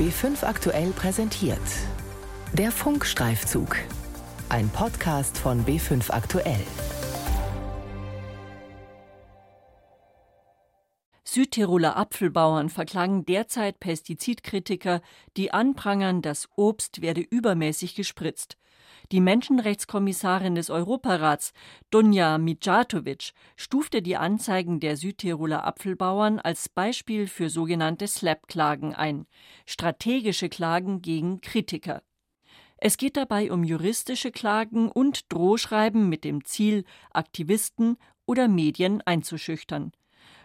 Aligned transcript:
B5 0.00 0.44
aktuell 0.46 0.92
präsentiert. 0.92 1.60
Der 2.54 2.72
Funkstreifzug. 2.72 3.76
Ein 4.48 4.70
Podcast 4.70 5.36
von 5.36 5.66
B5 5.66 6.10
aktuell. 6.10 6.64
Südtiroler 11.22 11.98
Apfelbauern 11.98 12.70
verklagen 12.70 13.26
derzeit 13.26 13.78
Pestizidkritiker, 13.78 15.02
die 15.36 15.52
anprangern, 15.52 16.22
das 16.22 16.48
Obst 16.56 17.02
werde 17.02 17.20
übermäßig 17.20 17.94
gespritzt. 17.94 18.56
Die 19.12 19.20
Menschenrechtskommissarin 19.20 20.54
des 20.54 20.70
Europarats, 20.70 21.52
Dunja 21.90 22.38
Mijatovic, 22.38 23.32
stufte 23.56 24.02
die 24.02 24.16
Anzeigen 24.16 24.78
der 24.78 24.96
Südtiroler 24.96 25.64
Apfelbauern 25.66 26.38
als 26.38 26.68
Beispiel 26.68 27.26
für 27.26 27.50
sogenannte 27.50 28.06
SLAP-Klagen 28.06 28.94
ein, 28.94 29.26
strategische 29.66 30.48
Klagen 30.48 31.02
gegen 31.02 31.40
Kritiker. 31.40 32.04
Es 32.76 32.98
geht 32.98 33.16
dabei 33.16 33.50
um 33.50 33.64
juristische 33.64 34.30
Klagen 34.30 34.88
und 34.88 35.32
Drohschreiben 35.32 36.08
mit 36.08 36.22
dem 36.22 36.44
Ziel, 36.44 36.84
Aktivisten 37.12 37.96
oder 38.26 38.46
Medien 38.46 39.02
einzuschüchtern. 39.04 39.90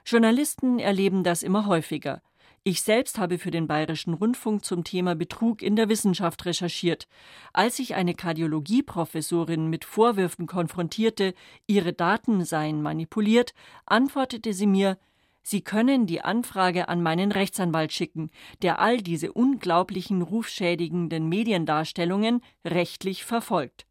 Journalisten 0.07 0.79
erleben 0.79 1.23
das 1.23 1.43
immer 1.43 1.67
häufiger. 1.67 2.23
Ich 2.67 2.81
selbst 2.81 3.19
habe 3.19 3.37
für 3.37 3.51
den 3.51 3.67
Bayerischen 3.67 4.15
Rundfunk 4.15 4.65
zum 4.65 4.83
Thema 4.83 5.13
Betrug 5.13 5.61
in 5.61 5.75
der 5.75 5.87
Wissenschaft 5.87 6.45
recherchiert. 6.45 7.07
Als 7.53 7.77
ich 7.77 7.93
eine 7.93 8.15
Kardiologieprofessorin 8.15 9.69
mit 9.69 9.85
Vorwürfen 9.85 10.47
konfrontierte, 10.47 11.35
ihre 11.67 11.93
Daten 11.93 12.43
seien 12.43 12.81
manipuliert, 12.81 13.53
antwortete 13.85 14.51
sie 14.51 14.65
mir, 14.65 14.97
Sie 15.43 15.61
können 15.61 16.07
die 16.07 16.21
Anfrage 16.21 16.89
an 16.89 17.03
meinen 17.03 17.31
Rechtsanwalt 17.31 17.93
schicken, 17.93 18.31
der 18.63 18.79
all 18.79 18.97
diese 18.97 19.31
unglaublichen 19.31 20.23
rufschädigenden 20.23 21.29
Mediendarstellungen 21.29 22.41
rechtlich 22.65 23.25
verfolgt. 23.25 23.85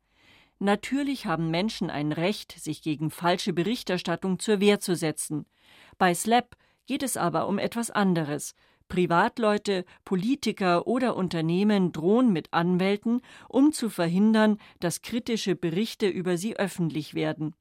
Natürlich 0.59 1.27
haben 1.27 1.49
Menschen 1.49 1.91
ein 1.91 2.11
Recht, 2.11 2.51
sich 2.51 2.83
gegen 2.83 3.13
falsche 3.13 3.53
Berichterstattung 3.53 4.41
zur 4.41 4.59
Wehr 4.59 4.81
zu 4.81 4.97
setzen. 4.97 5.47
Bei 5.97 6.13
SLAP 6.13 6.57
geht 6.87 7.03
es 7.03 7.17
aber 7.17 7.49
um 7.49 7.59
etwas 7.59 7.91
anderes. 7.91 8.55
Privatleute, 8.89 9.85
Politiker 10.05 10.87
oder 10.87 11.17
Unternehmen 11.17 11.93
drohen 11.93 12.33
mit 12.33 12.53
Anwälten, 12.53 13.23
um 13.49 13.73
zu 13.73 13.89
verhindern, 13.89 14.59
dass 14.81 15.03
kritische 15.03 15.57
Berichte 15.57 16.07
über 16.07 16.37
sie 16.37 16.57
öffentlich 16.57 17.15
werden. 17.15 17.55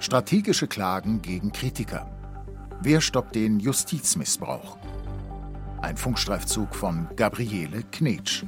Strategische 0.00 0.68
Klagen 0.68 1.22
gegen 1.22 1.50
Kritiker. 1.50 2.08
Wer 2.80 3.00
stoppt 3.00 3.34
den 3.34 3.58
Justizmissbrauch? 3.58 4.78
Ein 5.82 5.96
Funkstreifzug 5.96 6.74
von 6.74 7.08
Gabriele 7.16 7.82
Knetsch. 7.90 8.44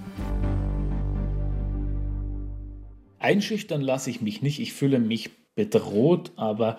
Einschüchtern 3.18 3.80
lasse 3.80 4.10
ich 4.10 4.20
mich 4.20 4.42
nicht. 4.42 4.60
Ich 4.60 4.72
fühle 4.72 5.00
mich 5.00 5.30
bedroht, 5.56 6.32
aber 6.36 6.78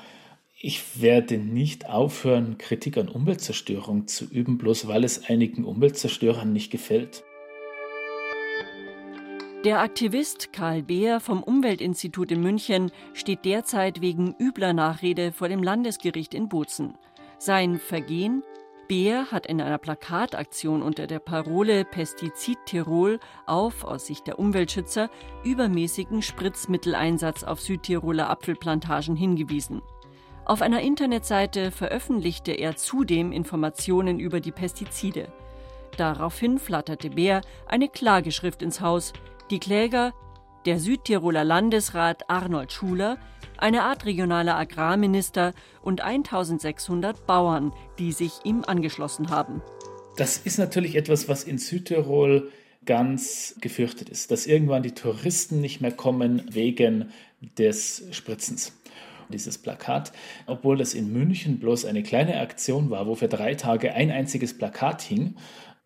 ich 0.63 1.01
werde 1.01 1.39
nicht 1.39 1.89
aufhören, 1.89 2.59
Kritik 2.59 2.97
an 2.97 3.09
Umweltzerstörung 3.09 4.07
zu 4.07 4.25
üben, 4.25 4.59
bloß 4.59 4.87
weil 4.87 5.03
es 5.03 5.25
einigen 5.27 5.65
Umweltzerstörern 5.65 6.53
nicht 6.53 6.71
gefällt. 6.71 7.23
Der 9.65 9.79
Aktivist 9.79 10.53
Karl 10.53 10.83
Beer 10.83 11.19
vom 11.19 11.41
Umweltinstitut 11.41 12.31
in 12.31 12.41
München 12.41 12.91
steht 13.13 13.45
derzeit 13.45 14.01
wegen 14.01 14.35
übler 14.39 14.73
Nachrede 14.73 15.31
vor 15.31 15.49
dem 15.49 15.63
Landesgericht 15.63 16.33
in 16.33 16.47
Bozen. 16.47 16.95
Sein 17.39 17.79
Vergehen? 17.79 18.43
Beer 18.87 19.31
hat 19.31 19.47
in 19.47 19.61
einer 19.61 19.77
Plakataktion 19.77 20.81
unter 20.81 21.07
der 21.07 21.19
Parole 21.19 21.85
Pestizid 21.85 22.57
Tirol 22.65 23.19
auf, 23.45 23.83
aus 23.83 24.07
Sicht 24.07 24.27
der 24.27 24.37
Umweltschützer, 24.37 25.09
übermäßigen 25.43 26.21
Spritzmitteleinsatz 26.21 27.43
auf 27.43 27.61
Südtiroler 27.61 28.29
Apfelplantagen 28.29 29.15
hingewiesen. 29.15 29.81
Auf 30.51 30.61
einer 30.61 30.81
Internetseite 30.81 31.71
veröffentlichte 31.71 32.51
er 32.51 32.75
zudem 32.75 33.31
Informationen 33.31 34.19
über 34.19 34.41
die 34.41 34.51
Pestizide. 34.51 35.31
Daraufhin 35.95 36.59
flatterte 36.59 37.11
Bär 37.11 37.39
eine 37.67 37.87
Klageschrift 37.87 38.61
ins 38.61 38.81
Haus. 38.81 39.13
Die 39.49 39.59
Kläger 39.59 40.11
der 40.65 40.77
Südtiroler 40.77 41.45
Landesrat 41.45 42.29
Arnold 42.29 42.73
Schuler, 42.73 43.17
eine 43.55 43.83
Art 43.83 44.05
regionaler 44.05 44.57
Agrarminister 44.57 45.53
und 45.81 46.01
1600 46.01 47.25
Bauern, 47.25 47.71
die 47.97 48.11
sich 48.11 48.33
ihm 48.43 48.65
angeschlossen 48.67 49.29
haben. 49.29 49.61
Das 50.17 50.35
ist 50.35 50.59
natürlich 50.59 50.97
etwas, 50.97 51.29
was 51.29 51.45
in 51.45 51.59
Südtirol 51.59 52.51
ganz 52.85 53.55
gefürchtet 53.61 54.09
ist, 54.09 54.31
dass 54.31 54.47
irgendwann 54.47 54.83
die 54.83 54.95
Touristen 54.95 55.61
nicht 55.61 55.79
mehr 55.79 55.93
kommen 55.93 56.43
wegen 56.51 57.13
des 57.57 58.03
Spritzens 58.11 58.73
dieses 59.31 59.57
Plakat, 59.57 60.11
obwohl 60.45 60.77
das 60.77 60.93
in 60.93 61.11
München 61.11 61.59
bloß 61.59 61.85
eine 61.85 62.03
kleine 62.03 62.39
Aktion 62.39 62.89
war, 62.89 63.07
wo 63.07 63.15
für 63.15 63.27
drei 63.27 63.55
Tage 63.55 63.93
ein 63.93 64.11
einziges 64.11 64.57
Plakat 64.57 65.01
hing, 65.01 65.35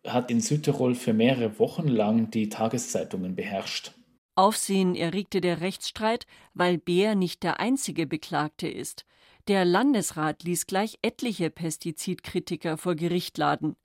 hat 0.06 0.30
in 0.30 0.40
Südtirol 0.40 0.94
für 0.94 1.12
mehrere 1.12 1.58
Wochen 1.58 1.88
lang 1.88 2.30
die 2.30 2.48
Tageszeitungen 2.48 3.34
beherrscht. 3.34 3.92
Aufsehen 4.34 4.94
erregte 4.94 5.40
der 5.40 5.62
Rechtsstreit, 5.62 6.26
weil 6.52 6.76
Bär 6.76 7.14
nicht 7.14 7.42
der 7.42 7.58
einzige 7.58 8.06
Beklagte 8.06 8.68
ist. 8.68 9.06
Der 9.48 9.64
Landesrat 9.64 10.42
ließ 10.42 10.66
gleich 10.66 10.98
etliche 11.02 11.50
Pestizidkritiker 11.50 12.76
vor 12.76 12.96
Gericht 12.96 13.38
laden 13.38 13.76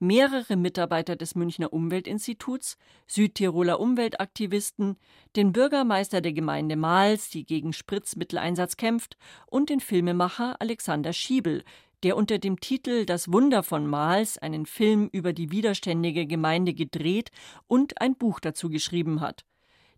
mehrere 0.00 0.56
Mitarbeiter 0.56 1.16
des 1.16 1.34
Münchner 1.34 1.72
Umweltinstituts, 1.72 2.76
Südtiroler 3.06 3.80
Umweltaktivisten, 3.80 4.96
den 5.36 5.52
Bürgermeister 5.52 6.20
der 6.20 6.32
Gemeinde 6.32 6.76
Mals, 6.76 7.30
die 7.30 7.44
gegen 7.44 7.72
Spritzmitteleinsatz 7.72 8.76
kämpft, 8.76 9.16
und 9.46 9.70
den 9.70 9.80
Filmemacher 9.80 10.60
Alexander 10.60 11.12
Schiebel, 11.12 11.64
der 12.02 12.16
unter 12.16 12.38
dem 12.38 12.60
Titel 12.60 13.04
Das 13.04 13.32
Wunder 13.32 13.62
von 13.62 13.86
Mals 13.86 14.38
einen 14.38 14.66
Film 14.66 15.08
über 15.12 15.32
die 15.32 15.50
widerständige 15.50 16.26
Gemeinde 16.26 16.74
gedreht 16.74 17.30
und 17.66 18.00
ein 18.00 18.16
Buch 18.16 18.40
dazu 18.40 18.68
geschrieben 18.68 19.20
hat. 19.20 19.44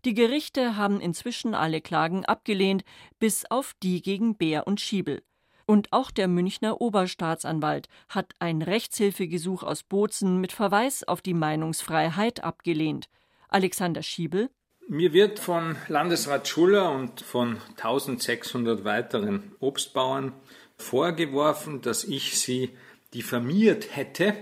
Die 0.03 0.15
Gerichte 0.15 0.77
haben 0.77 0.99
inzwischen 0.99 1.53
alle 1.53 1.79
Klagen 1.79 2.25
abgelehnt, 2.25 2.83
bis 3.19 3.45
auf 3.51 3.75
die 3.83 4.01
gegen 4.01 4.35
Bär 4.35 4.65
und 4.65 4.81
Schiebel. 4.81 5.21
Und 5.71 5.93
auch 5.93 6.11
der 6.11 6.27
Münchner 6.27 6.81
Oberstaatsanwalt 6.81 7.87
hat 8.09 8.33
ein 8.39 8.61
Rechtshilfegesuch 8.61 9.63
aus 9.63 9.83
Bozen 9.83 10.41
mit 10.41 10.51
Verweis 10.51 11.05
auf 11.05 11.21
die 11.21 11.33
Meinungsfreiheit 11.33 12.43
abgelehnt. 12.43 13.07
Alexander 13.47 14.03
Schiebel 14.03 14.49
mir 14.89 15.13
wird 15.13 15.39
von 15.39 15.77
Landesrat 15.87 16.49
Schuller 16.49 16.91
und 16.91 17.21
von 17.21 17.61
1600 17.77 18.83
weiteren 18.83 19.55
Obstbauern 19.61 20.33
vorgeworfen, 20.75 21.79
dass 21.79 22.03
ich 22.03 22.37
sie 22.37 22.71
diffamiert 23.13 23.95
hätte 23.95 24.35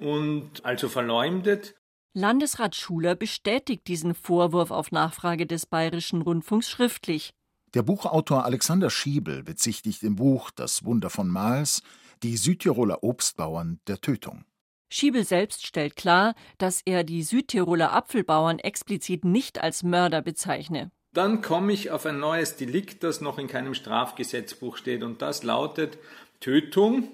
und 0.00 0.64
also 0.64 0.88
verleumdet. 0.88 1.76
Landesrat 2.14 2.74
Schuler 2.74 3.14
bestätigt 3.14 3.86
diesen 3.86 4.16
Vorwurf 4.16 4.72
auf 4.72 4.90
Nachfrage 4.90 5.46
des 5.46 5.66
Bayerischen 5.66 6.22
Rundfunks 6.22 6.68
schriftlich. 6.68 7.32
Der 7.74 7.82
Buchautor 7.82 8.44
Alexander 8.44 8.88
Schiebel 8.88 9.42
bezichtigt 9.42 10.04
im 10.04 10.14
Buch 10.14 10.52
Das 10.52 10.84
Wunder 10.84 11.10
von 11.10 11.28
Mals 11.28 11.82
die 12.22 12.36
Südtiroler 12.36 13.02
Obstbauern 13.02 13.80
der 13.88 14.00
Tötung. 14.00 14.44
Schiebel 14.88 15.24
selbst 15.24 15.66
stellt 15.66 15.96
klar, 15.96 16.36
dass 16.58 16.82
er 16.84 17.02
die 17.02 17.24
Südtiroler 17.24 17.92
Apfelbauern 17.92 18.60
explizit 18.60 19.24
nicht 19.24 19.60
als 19.60 19.82
Mörder 19.82 20.22
bezeichne. 20.22 20.92
Dann 21.14 21.42
komme 21.42 21.72
ich 21.72 21.90
auf 21.90 22.06
ein 22.06 22.20
neues 22.20 22.54
Delikt, 22.54 23.02
das 23.02 23.20
noch 23.20 23.38
in 23.38 23.48
keinem 23.48 23.74
Strafgesetzbuch 23.74 24.76
steht, 24.76 25.02
und 25.02 25.20
das 25.20 25.42
lautet 25.42 25.98
Tötung, 26.38 27.08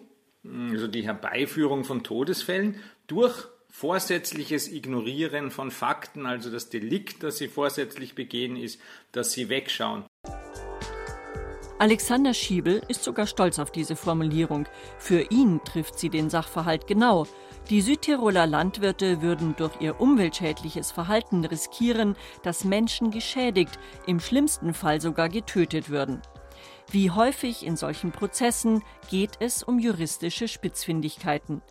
also 0.44 0.88
die 0.88 1.04
Herbeiführung 1.04 1.84
von 1.84 2.02
Todesfällen, 2.02 2.76
durch 3.06 3.48
vorsätzliches 3.70 4.70
Ignorieren 4.70 5.50
von 5.50 5.70
Fakten, 5.70 6.26
also 6.26 6.50
das 6.50 6.68
Delikt, 6.68 7.22
das 7.22 7.38
sie 7.38 7.48
vorsätzlich 7.48 8.14
begehen, 8.14 8.56
ist, 8.56 8.78
dass 9.12 9.32
sie 9.32 9.48
wegschauen. 9.48 10.04
Alexander 11.80 12.34
Schiebel 12.34 12.82
ist 12.88 13.02
sogar 13.02 13.26
stolz 13.26 13.58
auf 13.58 13.70
diese 13.70 13.96
Formulierung. 13.96 14.66
Für 14.98 15.22
ihn 15.30 15.64
trifft 15.64 15.98
sie 15.98 16.10
den 16.10 16.28
Sachverhalt 16.28 16.86
genau. 16.86 17.26
Die 17.70 17.80
Südtiroler 17.80 18.46
Landwirte 18.46 19.22
würden 19.22 19.54
durch 19.56 19.80
ihr 19.80 19.98
umweltschädliches 19.98 20.90
Verhalten 20.90 21.42
riskieren, 21.42 22.16
dass 22.42 22.64
Menschen 22.64 23.10
geschädigt, 23.10 23.78
im 24.06 24.20
schlimmsten 24.20 24.74
Fall 24.74 25.00
sogar 25.00 25.30
getötet 25.30 25.88
würden. 25.88 26.20
Wie 26.90 27.10
häufig 27.10 27.64
in 27.64 27.78
solchen 27.78 28.12
Prozessen 28.12 28.82
geht 29.08 29.38
es 29.40 29.62
um 29.62 29.78
juristische 29.78 30.48
Spitzfindigkeiten. 30.48 31.62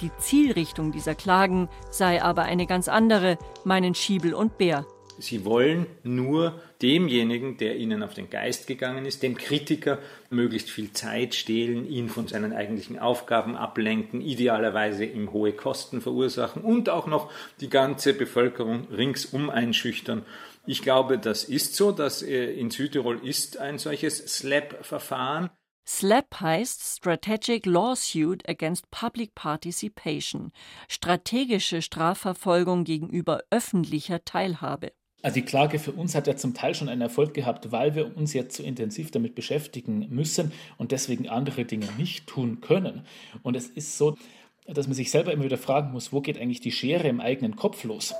Die 0.00 0.12
Zielrichtung 0.18 0.92
dieser 0.92 1.16
Klagen 1.16 1.68
sei 1.90 2.22
aber 2.22 2.42
eine 2.42 2.68
ganz 2.68 2.86
andere, 2.86 3.38
meinen 3.64 3.96
Schiebel 3.96 4.34
und 4.34 4.56
Bär. 4.56 4.86
Sie 5.18 5.44
wollen 5.44 5.86
nur 6.04 6.60
demjenigen, 6.82 7.56
der 7.56 7.76
ihnen 7.76 8.02
auf 8.02 8.14
den 8.14 8.30
Geist 8.30 8.66
gegangen 8.66 9.04
ist, 9.06 9.22
dem 9.22 9.36
Kritiker, 9.36 9.98
möglichst 10.30 10.70
viel 10.70 10.92
Zeit 10.92 11.34
stehlen, 11.34 11.88
ihn 11.88 12.08
von 12.08 12.28
seinen 12.28 12.52
eigentlichen 12.52 12.98
Aufgaben 12.98 13.56
ablenken, 13.56 14.20
idealerweise 14.20 15.04
ihm 15.04 15.32
hohe 15.32 15.52
Kosten 15.52 16.00
verursachen 16.00 16.62
und 16.62 16.88
auch 16.88 17.06
noch 17.06 17.30
die 17.60 17.70
ganze 17.70 18.14
Bevölkerung 18.14 18.86
ringsum 18.92 19.50
einschüchtern. 19.50 20.24
Ich 20.66 20.82
glaube, 20.82 21.18
das 21.18 21.44
ist 21.44 21.74
so, 21.74 21.92
dass 21.92 22.22
äh, 22.22 22.52
in 22.52 22.70
Südtirol 22.70 23.26
ist 23.26 23.56
ein 23.56 23.78
solches 23.78 24.18
SLAP-Verfahren. 24.18 25.50
SLAP 25.86 26.40
heißt 26.42 26.98
Strategic 26.98 27.64
Lawsuit 27.64 28.46
Against 28.46 28.90
Public 28.90 29.34
Participation, 29.34 30.52
strategische 30.86 31.80
Strafverfolgung 31.80 32.84
gegenüber 32.84 33.42
öffentlicher 33.50 34.22
Teilhabe. 34.22 34.92
Also 35.20 35.34
die 35.34 35.42
Klage 35.42 35.80
für 35.80 35.90
uns 35.92 36.14
hat 36.14 36.28
ja 36.28 36.36
zum 36.36 36.54
Teil 36.54 36.74
schon 36.74 36.88
einen 36.88 37.00
Erfolg 37.00 37.34
gehabt, 37.34 37.72
weil 37.72 37.96
wir 37.96 38.16
uns 38.16 38.32
jetzt 38.34 38.56
so 38.56 38.62
intensiv 38.62 39.10
damit 39.10 39.34
beschäftigen 39.34 40.06
müssen 40.10 40.52
und 40.76 40.92
deswegen 40.92 41.28
andere 41.28 41.64
Dinge 41.64 41.88
nicht 41.98 42.28
tun 42.28 42.60
können. 42.60 43.02
Und 43.42 43.56
es 43.56 43.66
ist 43.66 43.98
so, 43.98 44.16
dass 44.66 44.86
man 44.86 44.94
sich 44.94 45.10
selber 45.10 45.32
immer 45.32 45.44
wieder 45.44 45.58
fragen 45.58 45.90
muss, 45.90 46.12
wo 46.12 46.20
geht 46.20 46.38
eigentlich 46.38 46.60
die 46.60 46.70
Schere 46.70 47.08
im 47.08 47.20
eigenen 47.20 47.56
Kopf 47.56 47.82
los? 47.82 48.14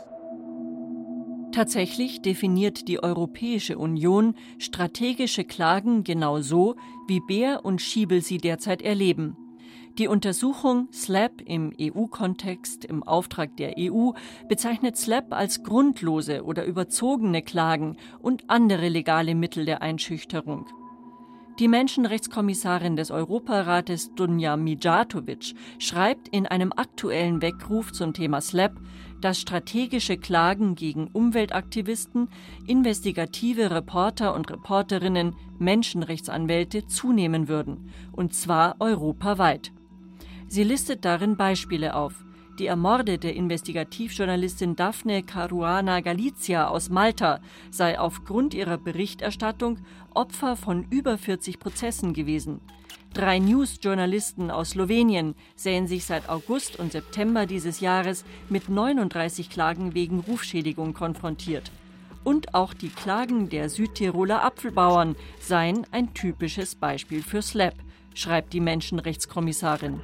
Tatsächlich 1.52 2.20
definiert 2.20 2.88
die 2.88 3.02
Europäische 3.02 3.78
Union 3.78 4.34
strategische 4.58 5.44
Klagen 5.44 6.04
genau 6.04 6.40
so, 6.40 6.76
wie 7.06 7.20
Bär 7.20 7.64
und 7.64 7.80
Schiebel 7.80 8.22
sie 8.22 8.38
derzeit 8.38 8.82
erleben. 8.82 9.36
Die 9.96 10.06
Untersuchung 10.06 10.88
SLAP 10.92 11.40
im 11.44 11.72
EU-Kontext 11.80 12.84
im 12.84 13.02
Auftrag 13.02 13.56
der 13.56 13.74
EU 13.78 14.10
bezeichnet 14.48 14.96
SLAP 14.96 15.32
als 15.32 15.64
grundlose 15.64 16.44
oder 16.44 16.64
überzogene 16.64 17.42
Klagen 17.42 17.96
und 18.20 18.44
andere 18.48 18.88
legale 18.88 19.34
Mittel 19.34 19.64
der 19.64 19.82
Einschüchterung. 19.82 20.66
Die 21.58 21.66
Menschenrechtskommissarin 21.66 22.94
des 22.94 23.10
Europarates 23.10 24.14
Dunja 24.14 24.56
Mijatovic 24.56 25.54
schreibt 25.80 26.28
in 26.28 26.46
einem 26.46 26.72
aktuellen 26.72 27.42
Weckruf 27.42 27.92
zum 27.92 28.12
Thema 28.12 28.40
SLAP, 28.40 28.78
dass 29.20 29.40
strategische 29.40 30.18
Klagen 30.18 30.76
gegen 30.76 31.08
Umweltaktivisten, 31.08 32.28
investigative 32.68 33.72
Reporter 33.72 34.36
und 34.36 34.48
Reporterinnen, 34.48 35.34
Menschenrechtsanwälte 35.58 36.86
zunehmen 36.86 37.48
würden, 37.48 37.90
und 38.12 38.34
zwar 38.34 38.76
europaweit. 38.78 39.72
Sie 40.48 40.64
listet 40.64 41.04
darin 41.04 41.36
Beispiele 41.36 41.94
auf. 41.94 42.14
Die 42.58 42.66
ermordete 42.66 43.28
Investigativjournalistin 43.28 44.76
Daphne 44.76 45.22
Caruana 45.22 46.00
Galizia 46.00 46.68
aus 46.68 46.88
Malta 46.88 47.40
sei 47.70 48.00
aufgrund 48.00 48.54
ihrer 48.54 48.78
Berichterstattung 48.78 49.78
Opfer 50.14 50.56
von 50.56 50.86
über 50.90 51.18
40 51.18 51.60
Prozessen 51.60 52.14
gewesen. 52.14 52.60
Drei 53.12 53.38
News-Journalisten 53.38 54.50
aus 54.50 54.70
Slowenien 54.70 55.34
sehen 55.54 55.86
sich 55.86 56.04
seit 56.06 56.28
August 56.28 56.78
und 56.78 56.92
September 56.92 57.46
dieses 57.46 57.80
Jahres 57.80 58.24
mit 58.48 58.68
39 58.70 59.50
Klagen 59.50 59.94
wegen 59.94 60.20
Rufschädigung 60.20 60.94
konfrontiert. 60.94 61.70
Und 62.24 62.54
auch 62.54 62.74
die 62.74 62.90
Klagen 62.90 63.50
der 63.50 63.68
Südtiroler 63.68 64.42
Apfelbauern 64.42 65.14
seien 65.40 65.86
ein 65.90 66.14
typisches 66.14 66.74
Beispiel 66.74 67.22
für 67.22 67.42
SLAP, 67.42 67.74
schreibt 68.14 68.52
die 68.52 68.60
Menschenrechtskommissarin. 68.60 70.00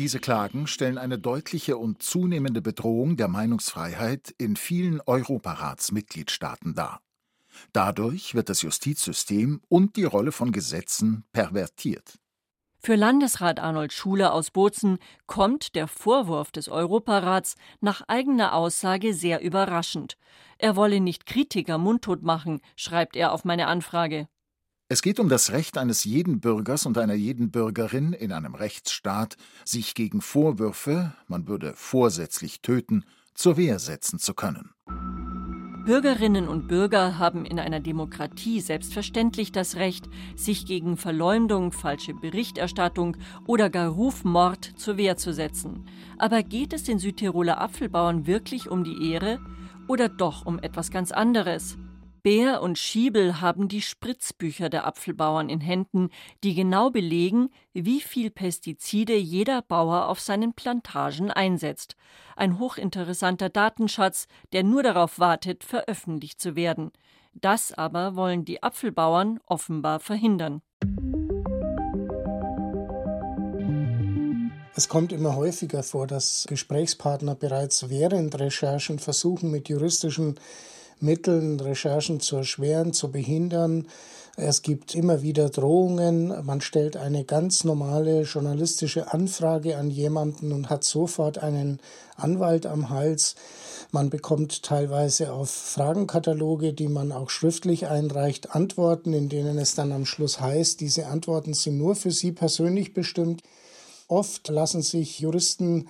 Diese 0.00 0.18
Klagen 0.18 0.66
stellen 0.66 0.96
eine 0.96 1.18
deutliche 1.18 1.76
und 1.76 2.02
zunehmende 2.02 2.62
Bedrohung 2.62 3.18
der 3.18 3.28
Meinungsfreiheit 3.28 4.34
in 4.38 4.56
vielen 4.56 5.02
Europaratsmitgliedstaaten 5.02 6.74
dar. 6.74 7.02
Dadurch 7.74 8.34
wird 8.34 8.48
das 8.48 8.62
Justizsystem 8.62 9.60
und 9.68 9.96
die 9.96 10.04
Rolle 10.04 10.32
von 10.32 10.52
Gesetzen 10.52 11.24
pervertiert. 11.34 12.18
Für 12.78 12.94
Landesrat 12.94 13.60
Arnold 13.60 13.92
Schuler 13.92 14.32
aus 14.32 14.50
Bozen 14.50 14.96
kommt 15.26 15.74
der 15.74 15.86
Vorwurf 15.86 16.50
des 16.50 16.70
Europarats 16.70 17.56
nach 17.82 18.00
eigener 18.08 18.54
Aussage 18.54 19.12
sehr 19.12 19.42
überraschend. 19.42 20.16
Er 20.56 20.76
wolle 20.76 21.00
nicht 21.00 21.26
Kritiker 21.26 21.76
mundtot 21.76 22.22
machen, 22.22 22.62
schreibt 22.74 23.16
er 23.16 23.32
auf 23.32 23.44
meine 23.44 23.66
Anfrage. 23.66 24.28
Es 24.92 25.02
geht 25.02 25.20
um 25.20 25.28
das 25.28 25.52
Recht 25.52 25.78
eines 25.78 26.02
jeden 26.02 26.40
Bürgers 26.40 26.84
und 26.84 26.98
einer 26.98 27.14
jeden 27.14 27.52
Bürgerin 27.52 28.12
in 28.12 28.32
einem 28.32 28.56
Rechtsstaat, 28.56 29.36
sich 29.64 29.94
gegen 29.94 30.20
Vorwürfe, 30.20 31.14
man 31.28 31.46
würde 31.46 31.74
vorsätzlich 31.76 32.60
töten, 32.60 33.04
zur 33.32 33.56
Wehr 33.56 33.78
setzen 33.78 34.18
zu 34.18 34.34
können. 34.34 34.70
Bürgerinnen 35.86 36.48
und 36.48 36.66
Bürger 36.66 37.18
haben 37.18 37.44
in 37.44 37.60
einer 37.60 37.78
Demokratie 37.78 38.60
selbstverständlich 38.60 39.52
das 39.52 39.76
Recht, 39.76 40.08
sich 40.34 40.66
gegen 40.66 40.96
Verleumdung, 40.96 41.70
falsche 41.70 42.12
Berichterstattung 42.12 43.16
oder 43.46 43.70
gar 43.70 43.90
Rufmord 43.90 44.72
zur 44.76 44.96
Wehr 44.96 45.16
zu 45.16 45.32
setzen. 45.32 45.86
Aber 46.18 46.42
geht 46.42 46.72
es 46.72 46.82
den 46.82 46.98
Südtiroler 46.98 47.60
Apfelbauern 47.60 48.26
wirklich 48.26 48.68
um 48.68 48.82
die 48.82 49.12
Ehre 49.12 49.38
oder 49.86 50.08
doch 50.08 50.46
um 50.46 50.58
etwas 50.58 50.90
ganz 50.90 51.12
anderes? 51.12 51.78
Bär 52.22 52.62
und 52.62 52.78
Schiebel 52.78 53.40
haben 53.40 53.68
die 53.68 53.80
Spritzbücher 53.80 54.68
der 54.68 54.86
Apfelbauern 54.86 55.48
in 55.48 55.60
Händen, 55.60 56.10
die 56.44 56.54
genau 56.54 56.90
belegen, 56.90 57.50
wie 57.72 58.00
viel 58.00 58.30
Pestizide 58.30 59.16
jeder 59.16 59.62
Bauer 59.62 60.08
auf 60.08 60.20
seinen 60.20 60.52
Plantagen 60.52 61.30
einsetzt. 61.30 61.96
Ein 62.36 62.58
hochinteressanter 62.58 63.48
Datenschatz, 63.48 64.26
der 64.52 64.64
nur 64.64 64.82
darauf 64.82 65.18
wartet, 65.18 65.64
veröffentlicht 65.64 66.40
zu 66.40 66.56
werden. 66.56 66.90
Das 67.32 67.72
aber 67.72 68.16
wollen 68.16 68.44
die 68.44 68.62
Apfelbauern 68.62 69.40
offenbar 69.46 70.00
verhindern. 70.00 70.62
Es 74.74 74.88
kommt 74.88 75.12
immer 75.12 75.36
häufiger 75.36 75.82
vor, 75.82 76.06
dass 76.06 76.46
Gesprächspartner 76.48 77.34
bereits 77.34 77.88
während 77.88 78.38
Recherchen 78.38 78.98
versuchen, 78.98 79.50
mit 79.50 79.68
juristischen 79.68 80.36
Mitteln, 81.02 81.60
Recherchen 81.60 82.20
zu 82.20 82.36
erschweren, 82.36 82.92
zu 82.92 83.10
behindern. 83.10 83.86
Es 84.36 84.62
gibt 84.62 84.94
immer 84.94 85.22
wieder 85.22 85.50
Drohungen. 85.50 86.34
Man 86.46 86.60
stellt 86.60 86.96
eine 86.96 87.24
ganz 87.24 87.64
normale 87.64 88.22
journalistische 88.22 89.12
Anfrage 89.12 89.76
an 89.76 89.90
jemanden 89.90 90.52
und 90.52 90.70
hat 90.70 90.84
sofort 90.84 91.38
einen 91.38 91.80
Anwalt 92.16 92.64
am 92.66 92.90
Hals. 92.90 93.34
Man 93.92 94.08
bekommt 94.08 94.62
teilweise 94.62 95.32
auf 95.32 95.50
Fragenkataloge, 95.50 96.72
die 96.72 96.88
man 96.88 97.12
auch 97.12 97.28
schriftlich 97.28 97.88
einreicht, 97.88 98.54
Antworten, 98.54 99.12
in 99.12 99.28
denen 99.28 99.58
es 99.58 99.74
dann 99.74 99.92
am 99.92 100.06
Schluss 100.06 100.40
heißt, 100.40 100.80
diese 100.80 101.08
Antworten 101.08 101.54
sind 101.54 101.76
nur 101.76 101.96
für 101.96 102.12
Sie 102.12 102.32
persönlich 102.32 102.94
bestimmt. 102.94 103.42
Oft 104.06 104.48
lassen 104.48 104.82
sich 104.82 105.20
Juristen 105.20 105.88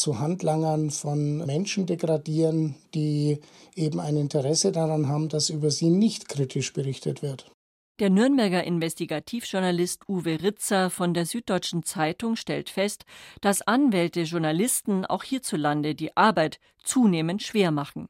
zu 0.00 0.18
Handlangern 0.18 0.90
von 0.90 1.46
Menschen 1.46 1.86
degradieren, 1.86 2.74
die 2.94 3.38
eben 3.76 4.00
ein 4.00 4.16
Interesse 4.16 4.72
daran 4.72 5.08
haben, 5.08 5.28
dass 5.28 5.50
über 5.50 5.70
sie 5.70 5.90
nicht 5.90 6.28
kritisch 6.28 6.72
berichtet 6.72 7.22
wird. 7.22 7.50
Der 8.00 8.08
Nürnberger 8.08 8.64
Investigativjournalist 8.64 10.08
Uwe 10.08 10.42
Ritzer 10.42 10.88
von 10.88 11.12
der 11.12 11.26
Süddeutschen 11.26 11.82
Zeitung 11.82 12.34
stellt 12.34 12.70
fest, 12.70 13.04
dass 13.42 13.60
Anwälte 13.60 14.22
Journalisten 14.22 15.04
auch 15.04 15.22
hierzulande 15.22 15.94
die 15.94 16.16
Arbeit 16.16 16.60
zunehmend 16.82 17.42
schwer 17.42 17.70
machen. 17.70 18.08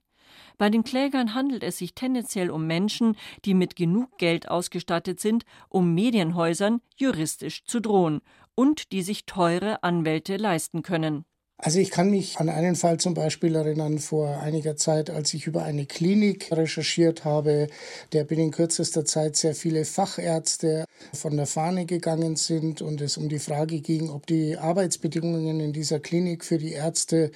Bei 0.59 0.71
den 0.71 0.85
Klägern 0.85 1.35
handelt 1.35 1.65
es 1.65 1.79
sich 1.79 1.95
tendenziell 1.95 2.51
um 2.51 2.69
Menschen, 2.69 3.17
die 3.45 3.55
mit 3.55 3.75
genug 3.75 4.17
Geld 4.19 4.49
ausgestattet 4.49 5.19
sind, 5.19 5.45
um 5.69 5.93
Medienhäusern 5.93 6.83
juristisch 6.97 7.65
zu 7.65 7.81
drohen 7.81 8.21
und 8.55 8.93
die 8.93 9.03
sich 9.03 9.27
teure 9.27 9.83
Anwälte 9.83 10.37
leisten 10.37 10.83
können. 10.83 11.25
Also 11.63 11.79
ich 11.79 11.91
kann 11.91 12.11
mich 12.11 12.39
an 12.39 12.49
einen 12.49 12.75
Fall 12.75 12.97
zum 12.97 13.13
Beispiel 13.13 13.55
erinnern 13.55 13.99
vor 13.99 14.41
einiger 14.41 14.77
Zeit, 14.77 15.11
als 15.11 15.35
ich 15.35 15.47
über 15.47 15.63
eine 15.63 15.85
Klinik 15.85 16.51
recherchiert 16.51 17.27
habe, 17.27 17.67
der 18.15 18.25
binnen 18.25 18.51
kürzester 18.51 19.05
Zeit 19.05 19.37
sehr 19.37 19.55
viele 19.55 19.85
Fachärzte 19.85 20.87
von 21.13 21.37
der 21.37 21.45
Fahne 21.47 21.85
gegangen 21.85 22.37
sind 22.37 22.81
und 22.81 23.03
es 23.03 23.19
um 23.19 23.29
die 23.29 23.39
Frage 23.39 23.81
ging, 23.81 24.09
ob 24.09 24.27
die 24.27 24.57
Arbeitsbedingungen 24.57 25.61
in 25.61 25.75
dieser 25.75 26.01
Klinik 26.01 26.47
für 26.47 26.57
die 26.57 26.73
Ärzte 26.73 27.31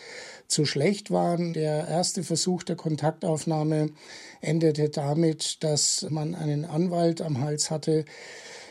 zu 0.48 0.64
schlecht 0.64 1.10
waren. 1.10 1.52
Der 1.52 1.86
erste 1.86 2.22
Versuch 2.22 2.62
der 2.62 2.76
Kontaktaufnahme 2.76 3.90
endete 4.40 4.88
damit, 4.88 5.62
dass 5.62 6.06
man 6.08 6.34
einen 6.34 6.64
Anwalt 6.64 7.20
am 7.20 7.40
Hals 7.40 7.70
hatte, 7.70 8.06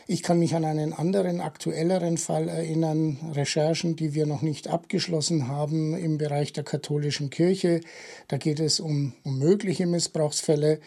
ich 0.06 0.22
kann 0.22 0.38
mich 0.38 0.54
an 0.54 0.64
einen 0.64 0.92
anderen 0.92 1.40
aktuelleren 1.40 2.18
Fall 2.18 2.48
erinnern, 2.48 3.18
Recherchen, 3.32 3.96
die 3.96 4.12
wir 4.12 4.26
noch 4.26 4.42
nicht 4.42 4.68
abgeschlossen 4.68 5.48
haben 5.48 5.96
im 5.96 6.18
Bereich 6.18 6.52
der 6.52 6.64
katholischen 6.64 7.30
Kirche. 7.30 7.80
Da 8.28 8.36
geht 8.36 8.60
es 8.60 8.80
um, 8.80 9.14
um 9.24 9.38
mögliche 9.38 9.86
Missbrauchsfälle. 9.86 10.80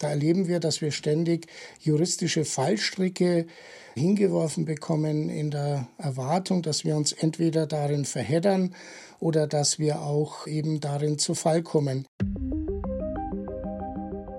Da 0.00 0.08
erleben 0.08 0.48
wir, 0.48 0.58
dass 0.58 0.80
wir 0.80 0.90
ständig 0.90 1.46
juristische 1.80 2.44
Fallstricke 2.44 3.46
hingeworfen 3.94 4.64
bekommen 4.64 5.28
in 5.28 5.52
der 5.52 5.86
Erwartung, 5.98 6.62
dass 6.62 6.84
wir 6.84 6.96
uns 6.96 7.12
entweder 7.12 7.66
darin 7.66 8.04
verheddern 8.04 8.74
oder 9.20 9.46
dass 9.46 9.78
wir 9.78 10.02
auch 10.02 10.48
eben 10.48 10.80
darin 10.80 11.18
zu 11.18 11.34
Fall 11.34 11.62
kommen. 11.62 12.06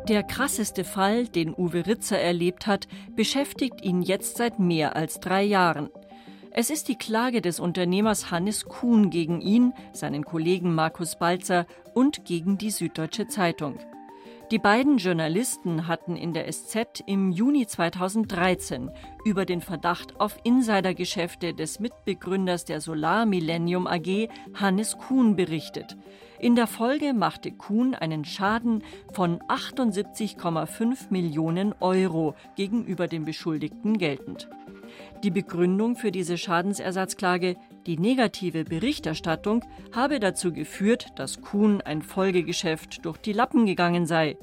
Der 0.07 0.21
krasseste 0.21 0.83
Fall, 0.83 1.27
den 1.27 1.55
Uwe 1.55 1.88
Ritzer 1.88 2.19
erlebt 2.19 2.67
hat, 2.67 2.88
beschäftigt 3.15 3.83
ihn 3.83 4.03
jetzt 4.03 4.38
seit 4.38 4.59
mehr 4.59 4.95
als 4.95 5.19
drei 5.19 5.43
Jahren. 5.43 5.89
Es 6.51 6.69
ist 6.69 6.89
die 6.89 6.97
Klage 6.97 7.41
des 7.41 7.59
Unternehmers 7.59 8.29
Hannes 8.29 8.65
Kuhn 8.65 9.09
gegen 9.09 9.41
ihn, 9.41 9.74
seinen 9.93 10.24
Kollegen 10.24 10.75
Markus 10.75 11.17
Balzer 11.17 11.65
und 11.95 12.24
gegen 12.24 12.59
die 12.59 12.69
Süddeutsche 12.69 13.27
Zeitung. 13.27 13.79
Die 14.51 14.59
beiden 14.59 14.97
Journalisten 14.97 15.87
hatten 15.87 16.15
in 16.15 16.31
der 16.31 16.51
SZ 16.51 17.03
im 17.07 17.31
Juni 17.31 17.65
2013 17.65 18.91
über 19.23 19.43
den 19.43 19.59
Verdacht 19.59 20.19
auf 20.19 20.37
Insidergeschäfte 20.43 21.55
des 21.55 21.79
Mitbegründers 21.79 22.63
der 22.63 22.79
Solar 22.79 23.25
Millennium 23.25 23.87
AG, 23.87 24.29
Hannes 24.53 24.99
Kuhn, 24.99 25.35
berichtet. 25.35 25.97
In 26.37 26.55
der 26.55 26.67
Folge 26.67 27.15
machte 27.15 27.51
Kuhn 27.51 27.95
einen 27.95 28.23
Schaden 28.23 28.83
von 29.13 29.39
78,5 29.39 31.09
Millionen 31.09 31.73
Euro 31.79 32.35
gegenüber 32.55 33.07
den 33.07 33.25
Beschuldigten 33.25 33.97
geltend. 33.97 34.47
Die 35.23 35.31
Begründung 35.31 35.95
für 35.95 36.11
diese 36.11 36.37
Schadensersatzklage, 36.37 37.55
die 37.85 37.97
negative 37.97 38.63
Berichterstattung, 38.63 39.63
habe 39.93 40.19
dazu 40.19 40.51
geführt, 40.51 41.07
dass 41.15 41.41
Kuhn 41.41 41.81
ein 41.81 42.01
Folgegeschäft 42.01 43.05
durch 43.05 43.17
die 43.17 43.33
Lappen 43.33 43.65
gegangen 43.65 44.05
sei. 44.05 44.37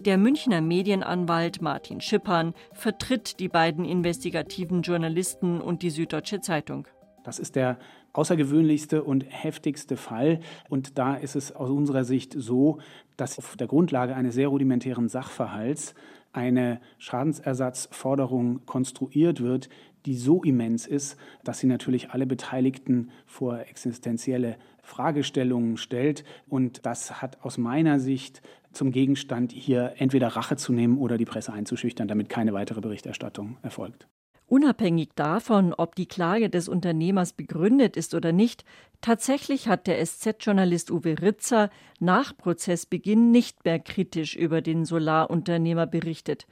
Der 0.00 0.18
Münchner 0.18 0.60
Medienanwalt 0.60 1.62
Martin 1.62 2.00
Schippern 2.00 2.54
vertritt 2.72 3.40
die 3.40 3.48
beiden 3.48 3.84
investigativen 3.84 4.82
Journalisten 4.82 5.60
und 5.60 5.82
die 5.82 5.90
Süddeutsche 5.90 6.40
Zeitung. 6.40 6.86
Das 7.24 7.38
ist 7.38 7.56
der 7.56 7.78
außergewöhnlichste 8.12 9.02
und 9.02 9.24
heftigste 9.28 9.96
Fall. 9.96 10.40
Und 10.68 10.98
da 10.98 11.16
ist 11.16 11.36
es 11.36 11.54
aus 11.54 11.70
unserer 11.70 12.04
Sicht 12.04 12.34
so, 12.36 12.78
dass 13.16 13.38
auf 13.38 13.56
der 13.56 13.66
Grundlage 13.66 14.14
eines 14.14 14.34
sehr 14.34 14.48
rudimentären 14.48 15.08
Sachverhalts 15.08 15.94
eine 16.32 16.80
Schadensersatzforderung 16.98 18.64
konstruiert 18.66 19.42
wird, 19.42 19.68
die 20.06 20.16
so 20.16 20.42
immens 20.42 20.86
ist, 20.86 21.16
dass 21.44 21.58
sie 21.58 21.66
natürlich 21.66 22.10
alle 22.10 22.26
Beteiligten 22.26 23.10
vor 23.26 23.58
existenzielle 23.58 24.56
Fragestellungen 24.82 25.76
stellt. 25.76 26.24
Und 26.48 26.86
das 26.86 27.20
hat 27.20 27.42
aus 27.42 27.58
meiner 27.58 27.98
Sicht 27.98 28.40
zum 28.72 28.92
Gegenstand, 28.92 29.52
hier 29.52 29.94
entweder 29.98 30.28
Rache 30.28 30.56
zu 30.56 30.72
nehmen 30.72 30.98
oder 30.98 31.18
die 31.18 31.24
Presse 31.24 31.52
einzuschüchtern, 31.52 32.08
damit 32.08 32.28
keine 32.28 32.52
weitere 32.52 32.80
Berichterstattung 32.80 33.56
erfolgt. 33.62 34.06
Unabhängig 34.48 35.08
davon, 35.16 35.74
ob 35.74 35.96
die 35.96 36.06
Klage 36.06 36.48
des 36.48 36.68
Unternehmers 36.68 37.32
begründet 37.32 37.96
ist 37.96 38.14
oder 38.14 38.30
nicht, 38.30 38.64
tatsächlich 39.00 39.66
hat 39.66 39.88
der 39.88 40.04
SZ-Journalist 40.04 40.92
Uwe 40.92 41.20
Ritzer 41.20 41.68
nach 41.98 42.36
Prozessbeginn 42.36 43.32
nicht 43.32 43.64
mehr 43.64 43.80
kritisch 43.80 44.36
über 44.36 44.62
den 44.62 44.84
Solarunternehmer 44.84 45.86
berichtet. 45.86 46.46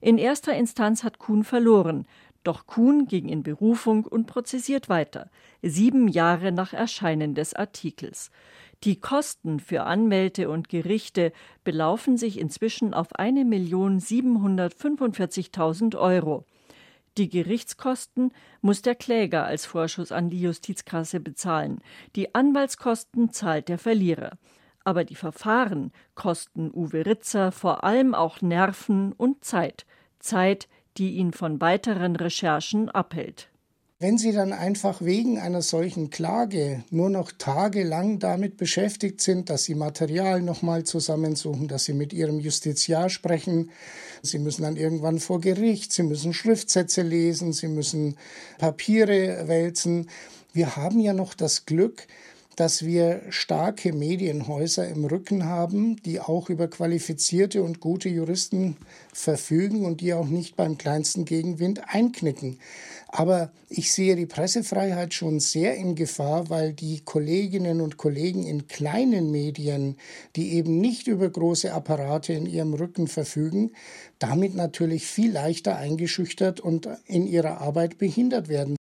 In 0.00 0.16
erster 0.16 0.56
Instanz 0.56 1.02
hat 1.02 1.18
Kuhn 1.18 1.42
verloren, 1.42 2.06
doch 2.42 2.66
Kuhn 2.66 3.06
ging 3.06 3.28
in 3.28 3.42
Berufung 3.42 4.06
und 4.06 4.26
prozessiert 4.26 4.88
weiter, 4.88 5.30
sieben 5.62 6.08
Jahre 6.08 6.52
nach 6.52 6.72
Erscheinen 6.72 7.34
des 7.34 7.52
Artikels. 7.54 8.30
Die 8.82 8.98
Kosten 8.98 9.60
für 9.60 9.82
Anwälte 9.82 10.48
und 10.48 10.70
Gerichte 10.70 11.34
belaufen 11.64 12.16
sich 12.16 12.38
inzwischen 12.38 12.94
auf 12.94 13.14
1.745.000 13.14 15.98
Euro. 15.98 16.46
Die 17.18 17.28
Gerichtskosten 17.28 18.32
muss 18.62 18.80
der 18.80 18.94
Kläger 18.94 19.44
als 19.44 19.66
Vorschuss 19.66 20.12
an 20.12 20.30
die 20.30 20.40
Justizkasse 20.40 21.20
bezahlen. 21.20 21.82
Die 22.16 22.34
Anwaltskosten 22.34 23.32
zahlt 23.32 23.68
der 23.68 23.76
Verlierer. 23.78 24.38
Aber 24.84 25.04
die 25.04 25.16
Verfahren 25.16 25.92
kosten 26.14 26.70
Uwe 26.72 27.04
Ritzer 27.04 27.52
vor 27.52 27.84
allem 27.84 28.14
auch 28.14 28.40
Nerven 28.40 29.12
und 29.12 29.44
Zeit. 29.44 29.84
Zeit, 30.20 30.68
die 31.00 31.16
ihn 31.16 31.32
von 31.32 31.60
weiteren 31.60 32.14
Recherchen 32.14 32.90
abhält. 32.90 33.48
Wenn 34.02 34.16
Sie 34.16 34.32
dann 34.32 34.52
einfach 34.52 35.02
wegen 35.02 35.38
einer 35.38 35.60
solchen 35.60 36.08
Klage 36.08 36.84
nur 36.90 37.10
noch 37.10 37.32
tagelang 37.32 38.18
damit 38.18 38.56
beschäftigt 38.56 39.20
sind, 39.20 39.50
dass 39.50 39.64
Sie 39.64 39.74
Material 39.74 40.40
nochmal 40.40 40.84
zusammensuchen, 40.84 41.68
dass 41.68 41.84
Sie 41.84 41.92
mit 41.92 42.12
Ihrem 42.12 42.38
Justiziar 42.38 43.10
sprechen, 43.10 43.70
Sie 44.22 44.38
müssen 44.38 44.62
dann 44.62 44.76
irgendwann 44.76 45.18
vor 45.18 45.40
Gericht, 45.40 45.92
Sie 45.92 46.02
müssen 46.02 46.32
Schriftsätze 46.32 47.02
lesen, 47.02 47.52
Sie 47.52 47.68
müssen 47.68 48.16
Papiere 48.58 49.48
wälzen. 49.48 50.08
Wir 50.52 50.76
haben 50.76 50.98
ja 51.00 51.12
noch 51.12 51.34
das 51.34 51.66
Glück, 51.66 52.06
dass 52.60 52.84
wir 52.84 53.22
starke 53.30 53.94
Medienhäuser 53.94 54.86
im 54.86 55.06
Rücken 55.06 55.46
haben, 55.46 55.96
die 56.02 56.20
auch 56.20 56.50
über 56.50 56.68
qualifizierte 56.68 57.62
und 57.62 57.80
gute 57.80 58.10
Juristen 58.10 58.76
verfügen 59.14 59.86
und 59.86 60.02
die 60.02 60.12
auch 60.12 60.26
nicht 60.26 60.56
beim 60.56 60.76
kleinsten 60.76 61.24
Gegenwind 61.24 61.80
einknicken. 61.86 62.58
Aber 63.08 63.50
ich 63.70 63.94
sehe 63.94 64.14
die 64.14 64.26
Pressefreiheit 64.26 65.14
schon 65.14 65.40
sehr 65.40 65.74
in 65.76 65.94
Gefahr, 65.94 66.50
weil 66.50 66.74
die 66.74 67.00
Kolleginnen 67.00 67.80
und 67.80 67.96
Kollegen 67.96 68.46
in 68.46 68.68
kleinen 68.68 69.30
Medien, 69.30 69.96
die 70.36 70.52
eben 70.52 70.82
nicht 70.82 71.06
über 71.06 71.30
große 71.30 71.72
Apparate 71.72 72.34
in 72.34 72.44
ihrem 72.44 72.74
Rücken 72.74 73.08
verfügen, 73.08 73.72
damit 74.18 74.54
natürlich 74.54 75.06
viel 75.06 75.32
leichter 75.32 75.78
eingeschüchtert 75.78 76.60
und 76.60 76.90
in 77.06 77.26
ihrer 77.26 77.62
Arbeit 77.62 77.96
behindert 77.96 78.50
werden. 78.50 78.76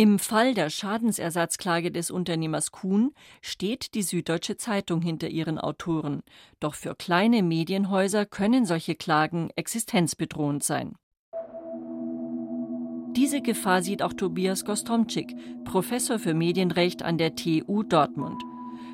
Im 0.00 0.18
Fall 0.18 0.54
der 0.54 0.70
Schadensersatzklage 0.70 1.90
des 1.90 2.10
Unternehmers 2.10 2.72
Kuhn 2.72 3.12
steht 3.42 3.92
die 3.92 4.00
Süddeutsche 4.00 4.56
Zeitung 4.56 5.02
hinter 5.02 5.28
ihren 5.28 5.58
Autoren. 5.58 6.22
Doch 6.58 6.74
für 6.74 6.94
kleine 6.94 7.42
Medienhäuser 7.42 8.24
können 8.24 8.64
solche 8.64 8.94
Klagen 8.94 9.50
existenzbedrohend 9.56 10.64
sein. 10.64 10.94
Diese 13.14 13.42
Gefahr 13.42 13.82
sieht 13.82 14.00
auch 14.00 14.14
Tobias 14.14 14.64
Gostomczyk, 14.64 15.34
Professor 15.66 16.18
für 16.18 16.32
Medienrecht 16.32 17.02
an 17.02 17.18
der 17.18 17.36
TU 17.36 17.82
Dortmund. 17.82 18.42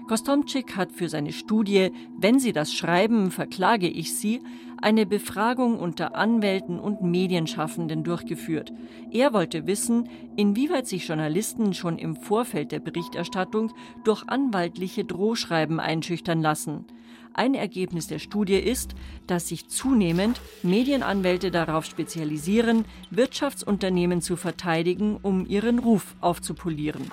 Gostomczyk 0.08 0.74
hat 0.74 0.90
für 0.90 1.08
seine 1.08 1.32
Studie 1.32 1.92
Wenn 2.18 2.40
Sie 2.40 2.52
das 2.52 2.74
schreiben, 2.74 3.30
verklage 3.30 3.86
ich 3.88 4.18
Sie 4.18 4.40
eine 4.80 5.06
Befragung 5.06 5.78
unter 5.78 6.16
Anwälten 6.16 6.78
und 6.78 7.02
Medienschaffenden 7.02 8.04
durchgeführt. 8.04 8.72
Er 9.10 9.32
wollte 9.32 9.66
wissen, 9.66 10.08
inwieweit 10.36 10.86
sich 10.86 11.08
Journalisten 11.08 11.74
schon 11.74 11.98
im 11.98 12.16
Vorfeld 12.16 12.72
der 12.72 12.80
Berichterstattung 12.80 13.72
durch 14.04 14.28
anwaltliche 14.28 15.04
Drohschreiben 15.04 15.80
einschüchtern 15.80 16.42
lassen. 16.42 16.84
Ein 17.32 17.54
Ergebnis 17.54 18.06
der 18.06 18.18
Studie 18.18 18.56
ist, 18.56 18.94
dass 19.26 19.48
sich 19.48 19.68
zunehmend 19.68 20.40
Medienanwälte 20.62 21.50
darauf 21.50 21.84
spezialisieren, 21.84 22.86
Wirtschaftsunternehmen 23.10 24.22
zu 24.22 24.36
verteidigen, 24.36 25.18
um 25.20 25.44
ihren 25.46 25.78
Ruf 25.78 26.16
aufzupolieren. 26.22 27.10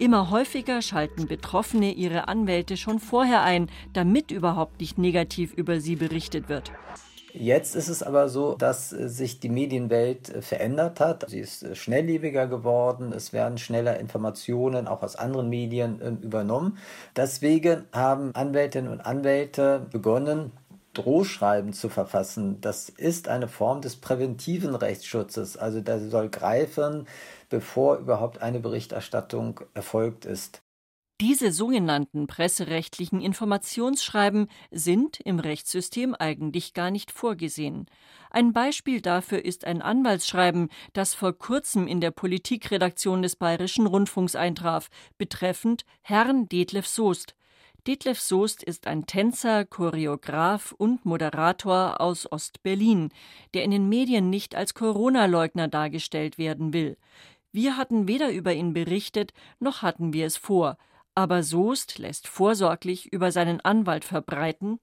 Immer 0.00 0.30
häufiger 0.30 0.80
schalten 0.80 1.26
Betroffene 1.26 1.92
ihre 1.92 2.26
Anwälte 2.26 2.78
schon 2.78 3.00
vorher 3.00 3.42
ein, 3.42 3.68
damit 3.92 4.30
überhaupt 4.30 4.80
nicht 4.80 4.96
negativ 4.96 5.52
über 5.52 5.78
sie 5.78 5.94
berichtet 5.94 6.48
wird. 6.48 6.72
Jetzt 7.34 7.76
ist 7.76 7.88
es 7.88 8.02
aber 8.02 8.30
so, 8.30 8.54
dass 8.54 8.88
sich 8.88 9.40
die 9.40 9.50
Medienwelt 9.50 10.32
verändert 10.40 11.00
hat. 11.00 11.28
Sie 11.28 11.40
ist 11.40 11.76
schnelllebiger 11.76 12.46
geworden. 12.46 13.12
Es 13.12 13.34
werden 13.34 13.58
schneller 13.58 14.00
Informationen 14.00 14.88
auch 14.88 15.02
aus 15.02 15.16
anderen 15.16 15.50
Medien 15.50 16.00
ähm, 16.02 16.18
übernommen. 16.22 16.78
Deswegen 17.14 17.84
haben 17.92 18.34
Anwältinnen 18.34 18.90
und 18.90 19.02
Anwälte 19.02 19.86
begonnen, 19.92 20.52
Drohschreiben 20.94 21.72
zu 21.72 21.88
verfassen. 21.88 22.60
Das 22.60 22.88
ist 22.88 23.28
eine 23.28 23.48
Form 23.48 23.80
des 23.80 23.96
präventiven 23.96 24.74
Rechtsschutzes. 24.74 25.56
Also 25.56 25.80
der 25.80 26.00
soll 26.00 26.28
greifen, 26.28 27.06
bevor 27.48 27.98
überhaupt 27.98 28.42
eine 28.42 28.60
Berichterstattung 28.60 29.60
erfolgt 29.74 30.24
ist. 30.24 30.62
Diese 31.20 31.52
sogenannten 31.52 32.26
presserechtlichen 32.26 33.20
Informationsschreiben 33.20 34.48
sind 34.70 35.20
im 35.20 35.38
Rechtssystem 35.38 36.14
eigentlich 36.14 36.72
gar 36.72 36.90
nicht 36.90 37.10
vorgesehen. 37.10 37.84
Ein 38.30 38.54
Beispiel 38.54 39.02
dafür 39.02 39.44
ist 39.44 39.66
ein 39.66 39.82
Anwaltsschreiben, 39.82 40.70
das 40.94 41.12
vor 41.12 41.34
kurzem 41.34 41.86
in 41.86 42.00
der 42.00 42.10
Politikredaktion 42.10 43.20
des 43.20 43.36
Bayerischen 43.36 43.86
Rundfunks 43.86 44.34
eintraf, 44.34 44.88
betreffend 45.18 45.84
Herrn 46.00 46.48
Detlef 46.48 46.86
Soest. 46.86 47.34
Detlef 47.86 48.20
Soest 48.20 48.62
ist 48.62 48.86
ein 48.86 49.06
Tänzer, 49.06 49.64
Choreograf 49.64 50.72
und 50.76 51.06
Moderator 51.06 52.00
aus 52.00 52.30
Ostberlin, 52.30 53.10
der 53.54 53.64
in 53.64 53.70
den 53.70 53.88
Medien 53.88 54.28
nicht 54.28 54.54
als 54.54 54.74
Corona-Leugner 54.74 55.68
dargestellt 55.68 56.36
werden 56.36 56.72
will. 56.72 56.98
Wir 57.52 57.76
hatten 57.76 58.06
weder 58.06 58.32
über 58.32 58.52
ihn 58.52 58.74
berichtet, 58.74 59.32
noch 59.58 59.82
hatten 59.82 60.12
wir 60.12 60.26
es 60.26 60.36
vor. 60.36 60.76
Aber 61.14 61.42
Soest 61.42 61.98
lässt 61.98 62.28
vorsorglich 62.28 63.12
über 63.12 63.32
seinen 63.32 63.60
Anwalt 63.60 64.04
verbreiten. 64.04 64.78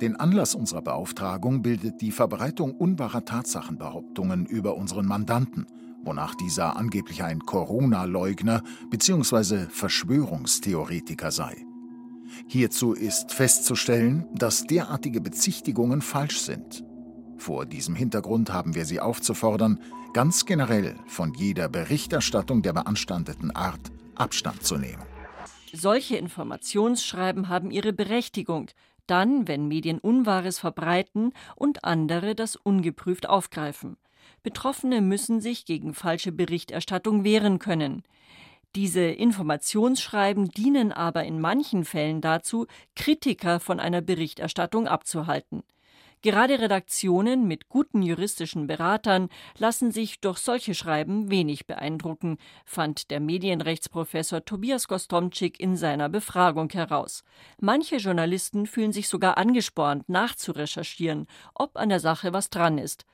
Den 0.00 0.16
Anlass 0.16 0.54
unserer 0.54 0.82
Beauftragung 0.82 1.62
bildet 1.62 2.00
die 2.00 2.10
Verbreitung 2.10 2.74
unwahrer 2.74 3.24
Tatsachenbehauptungen 3.24 4.46
über 4.46 4.74
unseren 4.76 5.06
Mandanten, 5.06 5.66
wonach 6.02 6.34
dieser 6.34 6.76
angeblich 6.76 7.22
ein 7.22 7.40
Corona-Leugner 7.40 8.62
bzw. 8.90 9.66
Verschwörungstheoretiker 9.70 11.30
sei. 11.30 11.65
Hierzu 12.48 12.92
ist 12.92 13.32
festzustellen, 13.32 14.26
dass 14.34 14.64
derartige 14.64 15.20
Bezichtigungen 15.20 16.02
falsch 16.02 16.40
sind. 16.40 16.84
Vor 17.38 17.66
diesem 17.66 17.94
Hintergrund 17.94 18.52
haben 18.52 18.74
wir 18.74 18.84
Sie 18.84 19.00
aufzufordern, 19.00 19.80
ganz 20.12 20.46
generell 20.46 20.96
von 21.06 21.34
jeder 21.34 21.68
Berichterstattung 21.68 22.62
der 22.62 22.72
beanstandeten 22.72 23.50
Art 23.50 23.92
Abstand 24.14 24.64
zu 24.64 24.78
nehmen. 24.78 25.02
Solche 25.72 26.16
Informationsschreiben 26.16 27.48
haben 27.48 27.70
ihre 27.70 27.92
Berechtigung, 27.92 28.70
dann, 29.06 29.46
wenn 29.46 29.68
Medien 29.68 29.98
Unwahres 29.98 30.58
verbreiten 30.58 31.32
und 31.54 31.84
andere 31.84 32.34
das 32.34 32.56
ungeprüft 32.56 33.28
aufgreifen. 33.28 33.96
Betroffene 34.42 35.00
müssen 35.00 35.40
sich 35.40 35.66
gegen 35.66 35.92
falsche 35.92 36.32
Berichterstattung 36.32 37.24
wehren 37.24 37.58
können. 37.58 38.02
Diese 38.76 39.00
Informationsschreiben 39.00 40.50
dienen 40.50 40.92
aber 40.92 41.24
in 41.24 41.40
manchen 41.40 41.86
Fällen 41.86 42.20
dazu, 42.20 42.66
Kritiker 42.94 43.58
von 43.58 43.80
einer 43.80 44.02
Berichterstattung 44.02 44.86
abzuhalten. 44.86 45.62
Gerade 46.20 46.60
Redaktionen 46.60 47.48
mit 47.48 47.70
guten 47.70 48.02
juristischen 48.02 48.66
Beratern 48.66 49.30
lassen 49.56 49.92
sich 49.92 50.20
durch 50.20 50.36
solche 50.36 50.74
Schreiben 50.74 51.30
wenig 51.30 51.66
beeindrucken, 51.66 52.36
fand 52.66 53.10
der 53.10 53.20
Medienrechtsprofessor 53.20 54.44
Tobias 54.44 54.88
Gostomczyk 54.88 55.58
in 55.58 55.76
seiner 55.76 56.10
Befragung 56.10 56.68
heraus. 56.68 57.24
Manche 57.58 57.96
Journalisten 57.96 58.66
fühlen 58.66 58.92
sich 58.92 59.08
sogar 59.08 59.38
angespornt, 59.38 60.06
nachzurecherchieren, 60.10 61.28
ob 61.54 61.78
an 61.78 61.88
der 61.88 62.00
Sache 62.00 62.34
was 62.34 62.50
dran 62.50 62.76
ist. 62.76 63.06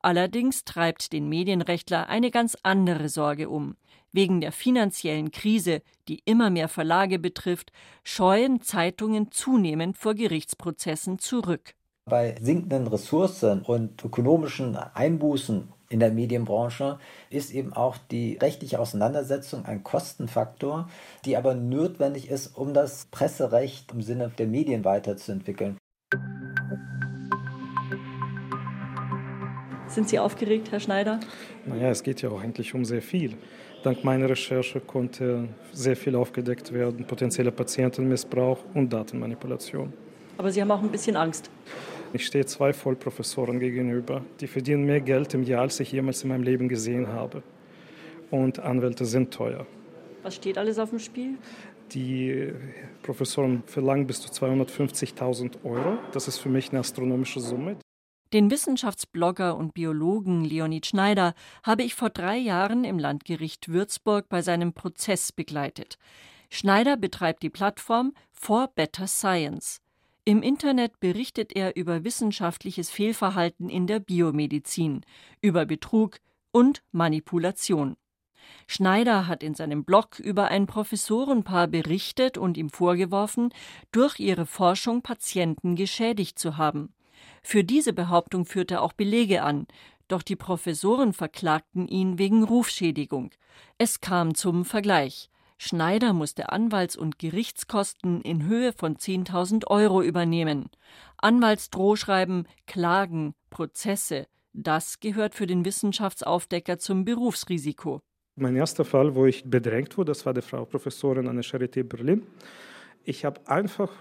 Allerdings 0.00 0.64
treibt 0.64 1.12
den 1.12 1.28
Medienrechtler 1.28 2.08
eine 2.08 2.30
ganz 2.30 2.56
andere 2.62 3.10
Sorge 3.10 3.50
um. 3.50 3.76
Wegen 4.12 4.40
der 4.40 4.52
finanziellen 4.52 5.30
Krise, 5.30 5.82
die 6.08 6.20
immer 6.24 6.50
mehr 6.50 6.68
Verlage 6.68 7.18
betrifft, 7.18 7.70
scheuen 8.02 8.60
Zeitungen 8.60 9.30
zunehmend 9.30 9.96
vor 9.96 10.14
Gerichtsprozessen 10.14 11.18
zurück. 11.18 11.74
Bei 12.06 12.34
sinkenden 12.40 12.88
Ressourcen 12.88 13.62
und 13.62 14.04
ökonomischen 14.04 14.76
Einbußen 14.76 15.68
in 15.90 16.00
der 16.00 16.10
Medienbranche 16.10 16.98
ist 17.30 17.52
eben 17.52 17.72
auch 17.72 17.98
die 17.98 18.36
rechtliche 18.36 18.80
Auseinandersetzung 18.80 19.64
ein 19.64 19.84
Kostenfaktor, 19.84 20.88
die 21.24 21.36
aber 21.36 21.54
notwendig 21.54 22.30
ist, 22.30 22.56
um 22.56 22.74
das 22.74 23.06
Presserecht 23.12 23.92
im 23.92 24.02
Sinne 24.02 24.32
der 24.38 24.46
Medien 24.46 24.84
weiterzuentwickeln. 24.84 25.76
Sind 29.86 30.08
Sie 30.08 30.20
aufgeregt, 30.20 30.70
Herr 30.70 30.78
Schneider? 30.78 31.18
Naja, 31.66 31.88
es 31.90 32.04
geht 32.04 32.22
ja 32.22 32.30
auch 32.30 32.40
eigentlich 32.40 32.74
um 32.74 32.84
sehr 32.84 33.02
viel. 33.02 33.36
Dank 33.82 34.04
meiner 34.04 34.28
Recherche 34.28 34.78
konnte 34.80 35.48
sehr 35.72 35.96
viel 35.96 36.14
aufgedeckt 36.14 36.70
werden, 36.72 37.06
potenzieller 37.06 37.50
Patientenmissbrauch 37.50 38.58
und 38.74 38.92
Datenmanipulation. 38.92 39.92
Aber 40.36 40.50
Sie 40.50 40.60
haben 40.60 40.70
auch 40.70 40.82
ein 40.82 40.90
bisschen 40.90 41.16
Angst. 41.16 41.50
Ich 42.12 42.26
stehe 42.26 42.44
zwei 42.44 42.72
Vollprofessoren 42.72 43.58
gegenüber, 43.58 44.22
die 44.40 44.48
verdienen 44.48 44.84
mehr 44.84 45.00
Geld 45.00 45.32
im 45.32 45.44
Jahr, 45.44 45.62
als 45.62 45.80
ich 45.80 45.92
jemals 45.92 46.22
in 46.22 46.28
meinem 46.28 46.42
Leben 46.42 46.68
gesehen 46.68 47.08
habe. 47.08 47.42
Und 48.30 48.58
Anwälte 48.58 49.06
sind 49.06 49.32
teuer. 49.32 49.66
Was 50.22 50.34
steht 50.34 50.58
alles 50.58 50.78
auf 50.78 50.90
dem 50.90 50.98
Spiel? 50.98 51.38
Die 51.92 52.52
Professoren 53.02 53.62
verlangen 53.66 54.06
bis 54.06 54.20
zu 54.20 54.28
250.000 54.28 55.64
Euro. 55.64 55.98
Das 56.12 56.28
ist 56.28 56.38
für 56.38 56.48
mich 56.48 56.70
eine 56.70 56.80
astronomische 56.80 57.40
Summe. 57.40 57.76
Den 58.32 58.48
Wissenschaftsblogger 58.48 59.56
und 59.56 59.74
Biologen 59.74 60.44
Leonid 60.44 60.86
Schneider 60.86 61.34
habe 61.64 61.82
ich 61.82 61.96
vor 61.96 62.10
drei 62.10 62.36
Jahren 62.36 62.84
im 62.84 62.96
Landgericht 62.96 63.68
Würzburg 63.68 64.28
bei 64.28 64.40
seinem 64.40 64.72
Prozess 64.72 65.32
begleitet. 65.32 65.98
Schneider 66.48 66.96
betreibt 66.96 67.42
die 67.42 67.50
Plattform 67.50 68.12
For 68.30 68.68
Better 68.68 69.08
Science. 69.08 69.80
Im 70.24 70.42
Internet 70.42 71.00
berichtet 71.00 71.56
er 71.56 71.74
über 71.74 72.04
wissenschaftliches 72.04 72.88
Fehlverhalten 72.88 73.68
in 73.68 73.88
der 73.88 73.98
Biomedizin, 73.98 75.00
über 75.40 75.66
Betrug 75.66 76.18
und 76.52 76.84
Manipulation. 76.92 77.96
Schneider 78.68 79.26
hat 79.26 79.42
in 79.42 79.54
seinem 79.54 79.84
Blog 79.84 80.20
über 80.20 80.48
ein 80.48 80.66
Professorenpaar 80.66 81.66
berichtet 81.66 82.38
und 82.38 82.56
ihm 82.56 82.70
vorgeworfen, 82.70 83.52
durch 83.90 84.20
ihre 84.20 84.46
Forschung 84.46 85.02
Patienten 85.02 85.74
geschädigt 85.74 86.38
zu 86.38 86.56
haben. 86.56 86.94
Für 87.42 87.64
diese 87.64 87.92
Behauptung 87.92 88.44
führt 88.44 88.70
er 88.70 88.82
auch 88.82 88.92
Belege 88.92 89.42
an, 89.42 89.66
doch 90.08 90.22
die 90.22 90.36
Professoren 90.36 91.12
verklagten 91.12 91.86
ihn 91.86 92.18
wegen 92.18 92.42
Rufschädigung. 92.42 93.30
Es 93.78 94.00
kam 94.00 94.34
zum 94.34 94.64
Vergleich. 94.64 95.30
Schneider 95.58 96.12
musste 96.12 96.50
Anwalts- 96.50 96.96
und 96.96 97.18
Gerichtskosten 97.18 98.22
in 98.22 98.46
Höhe 98.46 98.72
von 98.72 98.96
10.000 98.96 99.66
Euro 99.66 100.02
übernehmen. 100.02 100.70
Anwaltsdrohschreiben, 101.18 102.48
Klagen, 102.66 103.34
Prozesse, 103.50 104.26
das 104.52 105.00
gehört 105.00 105.34
für 105.34 105.46
den 105.46 105.64
Wissenschaftsaufdecker 105.64 106.78
zum 106.78 107.04
Berufsrisiko. 107.04 108.00
Mein 108.36 108.56
erster 108.56 108.84
Fall, 108.84 109.14
wo 109.14 109.26
ich 109.26 109.44
bedrängt 109.44 109.96
wurde, 109.98 110.12
das 110.12 110.24
war 110.24 110.34
die 110.34 110.40
Frau 110.40 110.64
Professorin 110.64 111.28
an 111.28 111.36
der 111.36 111.44
Charité 111.44 111.84
Berlin. 111.84 112.26
Ich 113.04 113.24
habe 113.24 113.40
einfach 113.46 113.92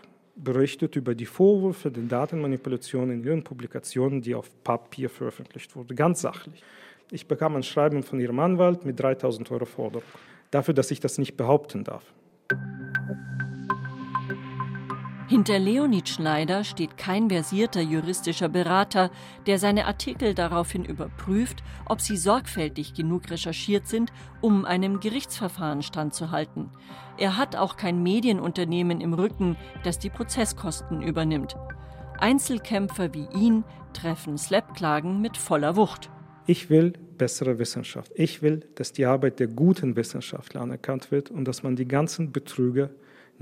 berichtet 0.44 0.96
über 0.96 1.16
die 1.16 1.26
Vorwürfe 1.26 1.92
der 1.92 2.04
Datenmanipulation 2.04 3.12
in 3.12 3.24
ihren 3.24 3.44
Publikationen, 3.44 4.22
die 4.22 4.36
auf 4.36 4.50
Papier 4.64 5.10
veröffentlicht 5.10 5.76
wurden, 5.76 5.96
ganz 5.96 6.22
sachlich. 6.22 6.64
Ich 7.12 7.28
bekam 7.28 7.56
ein 7.56 7.64
Schreiben 7.64 8.04
von 8.04 8.20
ihrem 8.20 8.40
Anwalt 8.40 8.86
mit 8.86 9.00
3000 9.00 9.50
Euro 9.52 9.66
Forderung 9.66 10.04
dafür, 10.52 10.74
dass 10.74 10.92
ich 10.92 11.00
das 11.00 11.18
nicht 11.18 11.38
behaupten 11.38 11.84
darf. 11.84 12.04
Hinter 15.30 15.60
Leonid 15.60 16.10
Schneider 16.10 16.64
steht 16.64 16.98
kein 16.98 17.30
versierter 17.30 17.82
juristischer 17.82 18.50
Berater, 18.50 19.12
der 19.46 19.60
seine 19.60 19.86
Artikel 19.86 20.34
daraufhin 20.34 20.84
überprüft, 20.84 21.64
ob 21.86 22.02
sie 22.02 22.18
sorgfältig 22.18 22.96
genug 22.96 23.30
recherchiert 23.30 23.86
sind, 23.86 24.12
um 24.42 24.66
einem 24.66 25.00
Gerichtsverfahren 25.00 25.84
standzuhalten. 25.84 26.72
Er 27.20 27.38
hat 27.38 27.56
auch 27.56 27.78
kein 27.78 28.02
Medienunternehmen 28.02 29.02
im 29.02 29.14
Rücken, 29.14 29.56
das 29.84 30.00
die 30.00 30.10
Prozesskosten 30.10 31.04
übernimmt. 31.04 31.56
Einzelkämpfer 32.18 33.14
wie 33.14 33.28
ihn 33.32 33.66
treffen 33.94 34.36
Slap-Klagen 34.36 35.22
mit 35.22 35.38
voller 35.38 35.76
Wucht. 35.76 36.10
Ich 36.48 36.72
will 36.72 36.94
bessere 37.20 37.60
Wissenschaft. 37.60 38.12
Ich 38.16 38.42
will, 38.42 38.66
dass 38.74 38.94
die 38.94 39.06
Arbeit 39.06 39.40
der 39.40 39.46
guten 39.46 39.96
Wissenschaftler 39.96 40.62
anerkannt 40.62 41.12
wird 41.12 41.30
und 41.30 41.46
dass 41.46 41.62
man 41.62 41.76
die 41.76 41.88
ganzen 41.88 42.32
Betrüger 42.32 42.90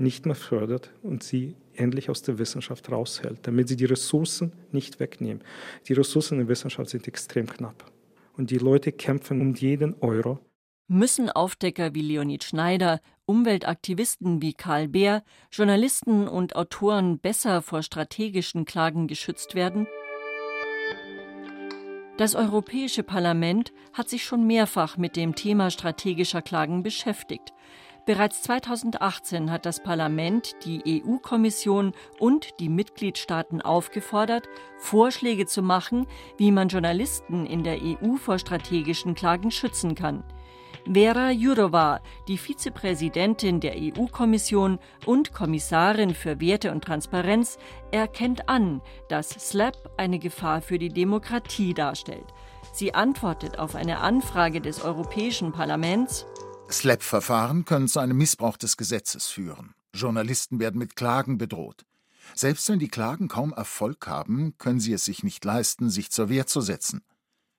nicht 0.00 0.26
mehr 0.26 0.34
fördert 0.34 0.92
und 1.02 1.22
sie 1.22 1.56
endlich 1.74 2.10
aus 2.10 2.22
der 2.22 2.38
Wissenschaft 2.38 2.90
raushält, 2.90 3.40
damit 3.42 3.68
sie 3.68 3.76
die 3.76 3.84
Ressourcen 3.84 4.52
nicht 4.72 5.00
wegnehmen. 5.00 5.42
Die 5.86 5.92
Ressourcen 5.92 6.34
in 6.34 6.40
der 6.40 6.48
Wissenschaft 6.48 6.90
sind 6.90 7.06
extrem 7.08 7.46
knapp 7.46 7.90
und 8.36 8.50
die 8.50 8.58
Leute 8.58 8.92
kämpfen 8.92 9.40
um 9.40 9.54
jeden 9.54 9.94
Euro. 10.00 10.38
Müssen 10.86 11.28
Aufdecker 11.28 11.94
wie 11.94 12.00
Leonid 12.00 12.44
Schneider, 12.44 13.00
Umweltaktivisten 13.26 14.40
wie 14.40 14.54
Karl 14.54 14.88
Beer, 14.88 15.22
Journalisten 15.52 16.26
und 16.26 16.56
Autoren 16.56 17.18
besser 17.18 17.60
vor 17.60 17.82
strategischen 17.82 18.64
Klagen 18.64 19.06
geschützt 19.06 19.54
werden? 19.54 19.86
Das 22.16 22.34
Europäische 22.34 23.02
Parlament 23.02 23.72
hat 23.92 24.08
sich 24.08 24.24
schon 24.24 24.46
mehrfach 24.46 24.96
mit 24.96 25.14
dem 25.14 25.34
Thema 25.34 25.70
strategischer 25.70 26.42
Klagen 26.42 26.82
beschäftigt. 26.82 27.52
Bereits 28.08 28.40
2018 28.44 29.50
hat 29.50 29.66
das 29.66 29.82
Parlament 29.82 30.56
die 30.64 31.04
EU-Kommission 31.04 31.92
und 32.18 32.58
die 32.58 32.70
Mitgliedstaaten 32.70 33.60
aufgefordert, 33.60 34.48
Vorschläge 34.78 35.44
zu 35.44 35.62
machen, 35.62 36.06
wie 36.38 36.50
man 36.50 36.68
Journalisten 36.68 37.44
in 37.44 37.64
der 37.64 37.76
EU 37.82 38.16
vor 38.16 38.38
strategischen 38.38 39.14
Klagen 39.14 39.50
schützen 39.50 39.94
kann. 39.94 40.24
Vera 40.90 41.32
Jourova, 41.32 42.00
die 42.28 42.38
Vizepräsidentin 42.38 43.60
der 43.60 43.74
EU-Kommission 43.76 44.78
und 45.04 45.34
Kommissarin 45.34 46.14
für 46.14 46.40
Werte 46.40 46.72
und 46.72 46.82
Transparenz, 46.82 47.58
erkennt 47.90 48.48
an, 48.48 48.80
dass 49.10 49.28
SLAP 49.28 49.76
eine 49.98 50.18
Gefahr 50.18 50.62
für 50.62 50.78
die 50.78 50.88
Demokratie 50.88 51.74
darstellt. 51.74 52.32
Sie 52.72 52.94
antwortet 52.94 53.58
auf 53.58 53.74
eine 53.74 53.98
Anfrage 53.98 54.62
des 54.62 54.82
Europäischen 54.82 55.52
Parlaments 55.52 56.24
SLAP-Verfahren 56.70 57.64
können 57.64 57.88
zu 57.88 57.98
einem 57.98 58.18
Missbrauch 58.18 58.56
des 58.56 58.76
Gesetzes 58.76 59.26
führen. 59.28 59.74
Journalisten 59.94 60.60
werden 60.60 60.78
mit 60.78 60.96
Klagen 60.96 61.38
bedroht. 61.38 61.84
Selbst 62.34 62.68
wenn 62.68 62.78
die 62.78 62.88
Klagen 62.88 63.28
kaum 63.28 63.52
Erfolg 63.52 64.06
haben, 64.06 64.54
können 64.58 64.80
sie 64.80 64.92
es 64.92 65.04
sich 65.04 65.22
nicht 65.22 65.44
leisten, 65.44 65.90
sich 65.90 66.10
zur 66.10 66.28
Wehr 66.28 66.46
zu 66.46 66.60
setzen. 66.60 67.02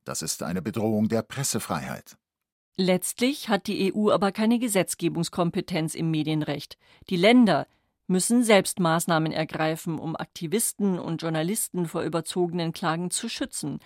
Das 0.06 0.22
ist 0.22 0.44
eine 0.44 0.62
Bedrohung 0.62 1.10
der 1.10 1.24
Pressefreiheit. 1.24 2.18
Letztlich 2.76 3.50
hat 3.50 3.68
die 3.68 3.94
EU 3.94 4.10
aber 4.10 4.32
keine 4.32 4.58
Gesetzgebungskompetenz 4.58 5.96
im 5.96 6.12
Medienrecht. 6.12 6.78
Die 7.10 7.18
Länder 7.18 7.68
müssen 8.08 8.44
selbst 8.44 8.80
Maßnahmen 8.80 9.32
ergreifen, 9.32 10.00
um 10.00 10.16
Aktivisten 10.16 10.98
und 10.98 11.22
Journalisten 11.22 11.88
vor 11.88 12.04
überzogenen 12.04 12.72
Klagen 12.72 13.12
zu 13.12 13.28
schützen. 13.28 13.80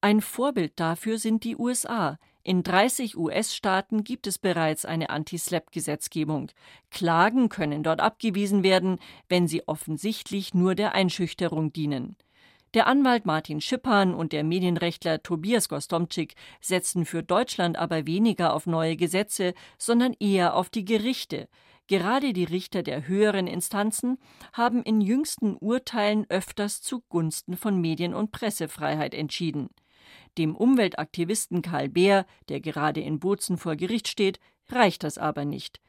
Ein 0.00 0.20
Vorbild 0.20 0.78
dafür 0.78 1.18
sind 1.18 1.44
die 1.44 1.56
USA. 1.56 2.18
In 2.46 2.62
30 2.62 3.16
US-Staaten 3.16 4.04
gibt 4.04 4.26
es 4.26 4.36
bereits 4.36 4.84
eine 4.84 5.08
Anti-SLAPP-Gesetzgebung. 5.08 6.50
Klagen 6.90 7.48
können 7.48 7.82
dort 7.82 8.00
abgewiesen 8.00 8.62
werden, 8.62 8.98
wenn 9.30 9.48
sie 9.48 9.66
offensichtlich 9.66 10.52
nur 10.52 10.74
der 10.74 10.94
Einschüchterung 10.94 11.72
dienen. 11.72 12.16
Der 12.74 12.86
Anwalt 12.86 13.24
Martin 13.24 13.62
Schippan 13.62 14.12
und 14.12 14.34
der 14.34 14.44
Medienrechtler 14.44 15.22
Tobias 15.22 15.70
Gostomczyk 15.70 16.34
setzen 16.60 17.06
für 17.06 17.22
Deutschland 17.22 17.78
aber 17.78 18.06
weniger 18.06 18.52
auf 18.52 18.66
neue 18.66 18.96
Gesetze, 18.96 19.54
sondern 19.78 20.12
eher 20.20 20.54
auf 20.54 20.68
die 20.68 20.84
Gerichte. 20.84 21.48
Gerade 21.86 22.34
die 22.34 22.44
Richter 22.44 22.82
der 22.82 23.08
höheren 23.08 23.46
Instanzen 23.46 24.18
haben 24.52 24.82
in 24.82 25.00
jüngsten 25.00 25.56
Urteilen 25.56 26.26
öfters 26.28 26.82
zugunsten 26.82 27.56
von 27.56 27.80
Medien- 27.80 28.14
und 28.14 28.32
Pressefreiheit 28.32 29.14
entschieden. 29.14 29.70
Dem 30.38 30.56
Umweltaktivisten 30.56 31.62
Karl 31.62 31.88
Beer, 31.88 32.26
der 32.48 32.60
gerade 32.60 33.00
in 33.00 33.20
Bozen 33.20 33.56
vor 33.56 33.76
Gericht 33.76 34.08
steht, 34.08 34.40
reicht 34.68 35.04
das 35.04 35.18
aber 35.18 35.44
nicht. 35.44 35.80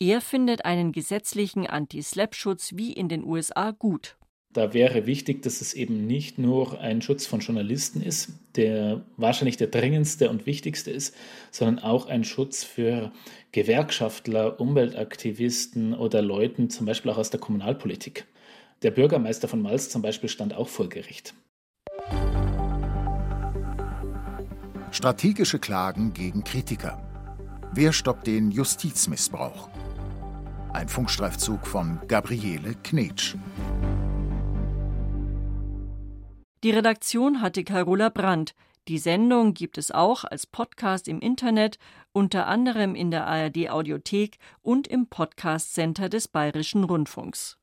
Er 0.00 0.20
findet 0.20 0.64
einen 0.64 0.92
gesetzlichen 0.92 1.66
Anti-Slap-Schutz 1.66 2.72
wie 2.76 2.92
in 2.92 3.08
den 3.08 3.24
USA 3.24 3.72
gut. 3.72 4.16
Da 4.52 4.72
wäre 4.72 5.06
wichtig, 5.06 5.42
dass 5.42 5.60
es 5.60 5.74
eben 5.74 6.06
nicht 6.06 6.38
nur 6.38 6.80
ein 6.80 7.02
Schutz 7.02 7.26
von 7.26 7.40
Journalisten 7.40 8.00
ist, 8.00 8.32
der 8.56 9.04
wahrscheinlich 9.16 9.56
der 9.56 9.66
dringendste 9.66 10.30
und 10.30 10.46
wichtigste 10.46 10.90
ist, 10.90 11.14
sondern 11.50 11.84
auch 11.84 12.06
ein 12.06 12.24
Schutz 12.24 12.64
für 12.64 13.12
Gewerkschaftler, 13.52 14.58
Umweltaktivisten 14.58 15.94
oder 15.94 16.22
Leuten, 16.22 16.70
zum 16.70 16.86
Beispiel 16.86 17.10
auch 17.10 17.18
aus 17.18 17.30
der 17.30 17.40
Kommunalpolitik. 17.40 18.26
Der 18.82 18.90
Bürgermeister 18.90 19.48
von 19.48 19.60
Malz 19.60 19.90
zum 19.90 20.02
Beispiel 20.02 20.28
stand 20.28 20.54
auch 20.54 20.68
vor 20.68 20.88
Gericht. 20.88 21.34
Strategische 24.90 25.58
Klagen 25.58 26.14
gegen 26.14 26.44
Kritiker. 26.44 27.02
Wer 27.72 27.92
stoppt 27.92 28.26
den 28.26 28.50
Justizmissbrauch? 28.50 29.68
Ein 30.72 30.88
Funkstreifzug 30.88 31.66
von 31.66 32.00
Gabriele 32.08 32.74
Knetsch. 32.82 33.36
Die 36.64 36.70
Redaktion 36.70 37.42
hatte 37.42 37.64
Carola 37.64 38.08
Brandt. 38.08 38.54
Die 38.88 38.98
Sendung 38.98 39.52
gibt 39.52 39.76
es 39.76 39.90
auch 39.90 40.24
als 40.24 40.46
Podcast 40.46 41.06
im 41.06 41.20
Internet, 41.20 41.78
unter 42.12 42.46
anderem 42.46 42.94
in 42.94 43.10
der 43.10 43.26
ARD 43.26 43.68
Audiothek 43.68 44.38
und 44.62 44.88
im 44.88 45.06
Podcast 45.08 45.74
Center 45.74 46.08
des 46.08 46.28
Bayerischen 46.28 46.84
Rundfunks. 46.84 47.58